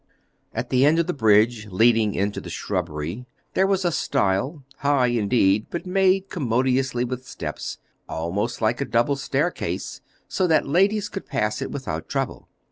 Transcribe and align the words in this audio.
At 0.51 0.71
the 0.71 0.83
end 0.83 0.97
of 0.97 1.05
the 1.05 1.13
bridge 1.13 1.67
leading 1.69 2.15
into 2.15 2.41
the 2.41 2.49
shrubbery 2.49 3.27
there 3.53 3.67
was 3.67 3.85
a 3.85 3.91
stile, 3.91 4.63
high 4.77 5.05
indeed, 5.09 5.67
but 5.69 5.85
made 5.85 6.27
commodiously 6.27 7.03
with 7.05 7.27
steps, 7.27 7.77
almost 8.09 8.63
like 8.63 8.81
a 8.81 8.85
double 8.85 9.15
staircase, 9.15 10.01
so 10.27 10.47
that 10.47 10.65
ladies 10.65 11.07
could 11.07 11.27
pass 11.27 11.61
it 11.61 11.69
without 11.69 12.09
trouble. 12.09 12.49